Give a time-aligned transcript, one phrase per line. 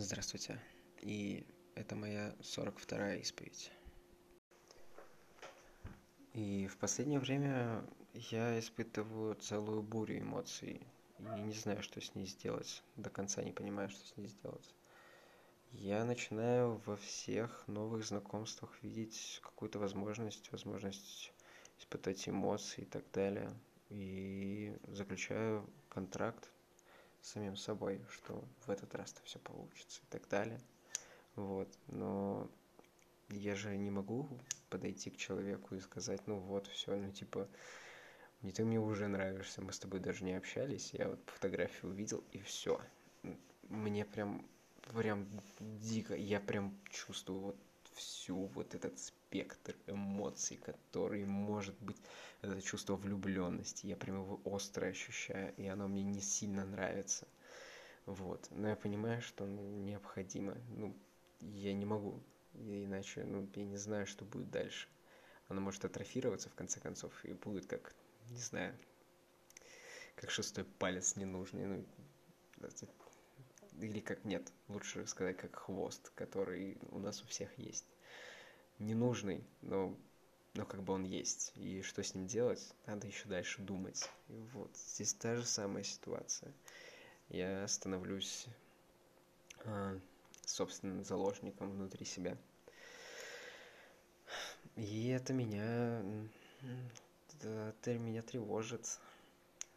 [0.00, 0.60] Здравствуйте.
[1.00, 3.72] И это моя 42-я исповедь.
[6.34, 10.86] И в последнее время я испытываю целую бурю эмоций.
[11.18, 12.84] И не знаю, что с ней сделать.
[12.94, 14.72] До конца не понимаю, что с ней сделать.
[15.72, 21.32] Я начинаю во всех новых знакомствах видеть какую-то возможность, возможность
[21.80, 23.50] испытать эмоции и так далее.
[23.88, 26.52] И заключаю контракт
[27.22, 30.60] самим собой, что в этот раз-то все получится и так далее.
[31.34, 32.50] Вот, но
[33.28, 34.28] я же не могу
[34.70, 37.48] подойти к человеку и сказать, ну вот, все, ну типа,
[38.42, 42.24] не ты мне уже нравишься, мы с тобой даже не общались, я вот фотографию увидел
[42.32, 42.80] и все.
[43.68, 44.46] Мне прям,
[44.94, 45.28] прям
[45.60, 47.56] дико, я прям чувствую вот
[47.98, 51.96] всю вот этот спектр эмоций, который может быть
[52.40, 53.86] это чувство влюбленности.
[53.86, 57.26] Я прям его остро ощущаю, и оно мне не сильно нравится.
[58.06, 58.48] Вот.
[58.50, 60.56] Но я понимаю, что необходимо.
[60.70, 60.96] Ну,
[61.40, 62.22] я не могу.
[62.54, 64.88] Иначе, ну, я не знаю, что будет дальше.
[65.48, 67.94] Оно может атрофироваться, в конце концов, и будет как,
[68.30, 68.74] не знаю,
[70.16, 71.66] как шестой палец ненужный.
[71.66, 71.84] Ну,
[73.80, 77.86] или как нет, лучше сказать, как хвост, который у нас у всех есть.
[78.78, 79.96] Ненужный, но,
[80.54, 81.52] но как бы он есть.
[81.56, 84.08] И что с ним делать, надо еще дальше думать.
[84.28, 86.52] И вот, здесь та же самая ситуация.
[87.28, 88.46] Я становлюсь
[89.64, 89.98] э,
[90.46, 92.36] собственным заложником внутри себя.
[94.76, 96.02] И это меня,
[97.42, 98.98] это меня тревожит.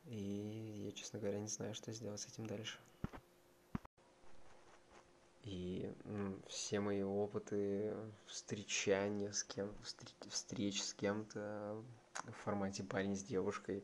[0.06, 2.78] И я, честно говоря, не знаю, что сделать с этим дальше.
[5.44, 5.92] И
[6.48, 7.94] все мои опыты
[8.28, 9.74] встречания с кем
[10.30, 11.84] встреч с кем-то
[12.26, 13.84] в формате парень с девушкой,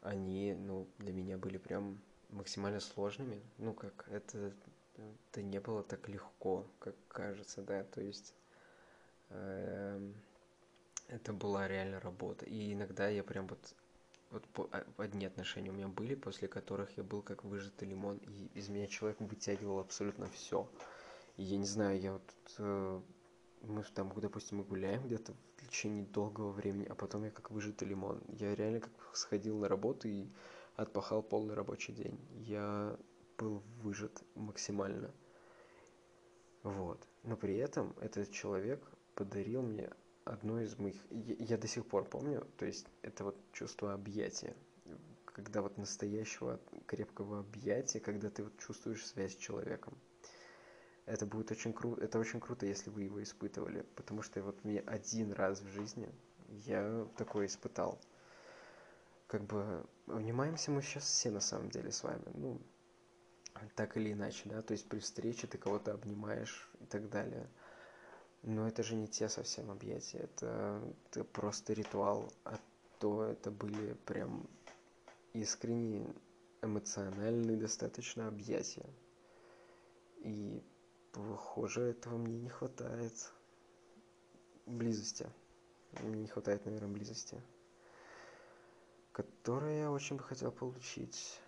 [0.00, 3.42] они, ну, для меня были прям максимально сложными.
[3.58, 4.52] Ну, как это,
[4.96, 8.34] это не было так легко, как кажется, да, то есть
[9.28, 10.12] э,
[11.08, 12.46] это была реально работа.
[12.46, 13.74] И иногда я прям вот
[14.32, 18.16] вот по, а, одни отношения у меня были, после которых я был как выжатый лимон,
[18.18, 20.68] и из меня человек вытягивал абсолютно все.
[21.36, 23.00] И я не знаю, я вот э,
[23.62, 27.88] мы там, допустим, мы гуляем где-то в течение долгого времени, а потом я как выжатый
[27.88, 28.22] лимон.
[28.28, 30.28] Я реально как сходил на работу и
[30.76, 32.18] отпахал полный рабочий день.
[32.32, 32.98] Я
[33.38, 35.12] был выжат максимально.
[36.62, 37.06] Вот.
[37.22, 38.82] Но при этом этот человек
[39.14, 39.90] подарил мне
[40.24, 40.96] одно из моих...
[41.10, 44.56] Я, я до сих пор помню, то есть это вот чувство объятия.
[45.24, 49.96] Когда вот настоящего крепкого объятия, когда ты вот чувствуешь связь с человеком.
[51.06, 54.80] Это будет очень круто, это очень круто, если вы его испытывали, потому что вот мне
[54.80, 56.08] один раз в жизни
[56.48, 57.98] я такое испытал.
[59.26, 62.60] Как бы внимаемся мы сейчас все на самом деле с вами, ну,
[63.74, 67.48] так или иначе, да, то есть при встрече ты кого-то обнимаешь и так далее–
[68.42, 72.58] но это же не те совсем объятия, это, это просто ритуал, а
[72.98, 74.48] то это были прям
[75.32, 76.12] искренние,
[76.60, 78.86] эмоциональные достаточно объятия.
[80.18, 80.62] И,
[81.12, 83.32] похоже, этого мне не хватает.
[84.66, 85.28] Близости.
[86.00, 87.40] Мне не хватает, наверное, близости.
[89.12, 91.40] Которую я очень бы хотел получить.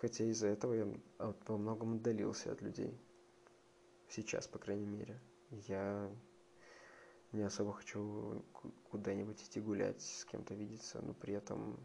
[0.00, 0.86] Хотя из-за этого я
[1.18, 2.98] во многом отдалился от людей.
[4.08, 5.20] Сейчас, по крайней мере.
[5.50, 6.10] Я
[7.32, 8.44] не особо хочу
[8.90, 11.80] куда-нибудь идти гулять, с кем-то видеться, но при этом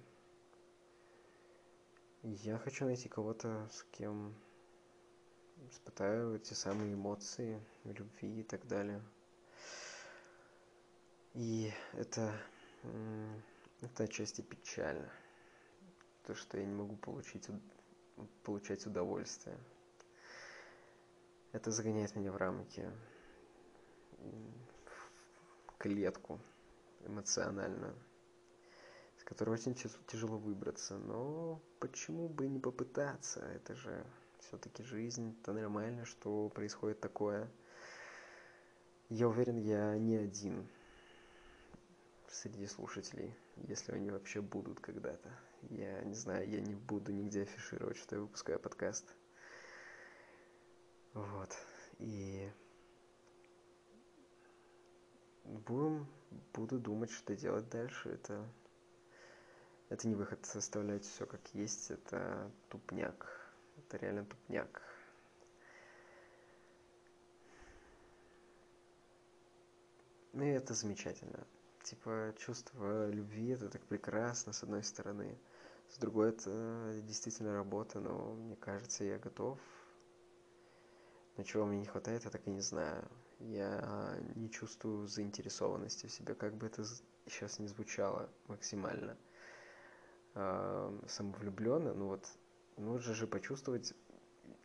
[2.24, 4.36] я хочу найти кого-то, с кем
[5.70, 9.02] испытаю эти самые эмоции, любви и так далее.
[11.34, 12.34] И это,
[13.82, 15.10] это отчасти печально.
[16.26, 17.48] То, что я не могу получить,
[18.44, 19.58] получать удовольствие.
[21.54, 22.92] Это загоняет меня в рамки
[25.78, 26.40] клетку
[27.06, 27.96] эмоциональную,
[29.18, 29.76] из которой очень
[30.08, 30.98] тяжело выбраться.
[30.98, 33.42] Но почему бы не попытаться?
[33.42, 34.06] Это же
[34.40, 37.50] все-таки жизнь, это нормально, что происходит такое.
[39.10, 40.68] Я уверен, я не один
[42.30, 43.34] среди слушателей,
[43.68, 45.30] если они вообще будут когда-то.
[45.70, 49.06] Я не знаю, я не буду нигде афишировать, что я выпускаю подкаст.
[51.14, 51.56] Вот.
[52.00, 52.52] И
[55.58, 56.08] будем,
[56.54, 58.10] буду думать, что делать дальше.
[58.10, 58.46] Это,
[59.90, 63.54] это не выход составлять все как есть, это тупняк.
[63.78, 64.82] Это реально тупняк.
[70.34, 71.48] Ну и это замечательно.
[71.84, 75.38] Типа чувство любви это так прекрасно, с одной стороны.
[75.90, 79.58] С другой это действительно работа, но мне кажется, я готов
[81.38, 83.08] Но чего мне не хватает, я так и не знаю.
[83.40, 86.84] Я не чувствую заинтересованности в себе, как бы это
[87.28, 89.18] сейчас не звучало максимально
[91.08, 92.28] самовлюбленно, ну вот
[92.78, 93.94] нужно же почувствовать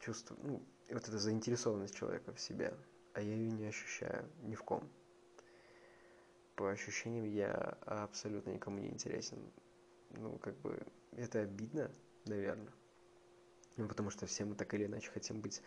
[0.00, 2.74] чувство, ну, вот эта заинтересованность человека в себе,
[3.14, 4.88] а я ее не ощущаю ни в ком.
[6.56, 7.52] По ощущениям я
[7.86, 9.38] абсолютно никому не интересен.
[10.10, 11.90] Ну, как бы, это обидно,
[12.26, 12.72] наверное.
[13.78, 15.62] Ну, потому что все мы так или иначе хотим быть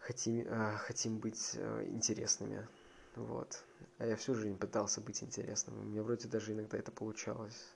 [0.00, 2.66] хотим, э, хотим быть э, интересными.
[3.14, 3.64] Вот.
[3.98, 5.78] А я всю жизнь пытался быть интересным.
[5.78, 7.74] У меня вроде даже иногда это получалось.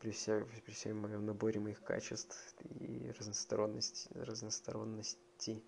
[0.00, 5.62] При, вся, при всем моем наборе моих качеств и разносторонности, разносторонности.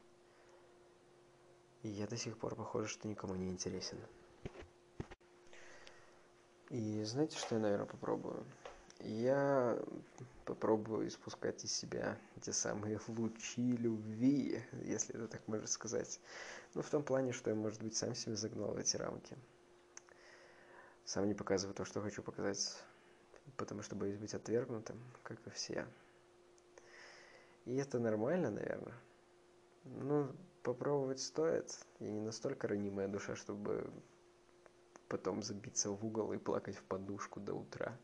[1.83, 3.99] И я до сих пор похоже, что никому не интересен.
[6.71, 8.47] И знаете, что я, наверное, попробую?
[9.05, 9.83] Я
[10.45, 16.21] попробую испускать из себя те самые лучи любви, если это так можно сказать.
[16.75, 19.37] Ну, в том плане, что я, может быть, сам себя загнал в эти рамки.
[21.05, 22.81] Сам не показываю то, что хочу показать,
[23.57, 25.85] потому что боюсь быть отвергнутым, как и все.
[27.65, 28.95] И это нормально, наверное.
[29.85, 30.31] Ну,
[30.63, 31.77] попробовать стоит.
[31.99, 33.91] Я не настолько ранимая душа, чтобы
[35.09, 37.99] потом забиться в угол и плакать в подушку до утра.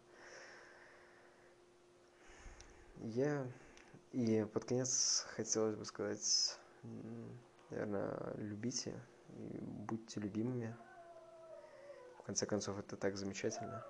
[3.02, 3.46] Я
[4.12, 6.58] и под конец хотелось бы сказать,
[7.70, 8.94] наверное, любите
[9.30, 10.74] и будьте любимыми.
[12.18, 13.84] В конце концов, это так замечательно.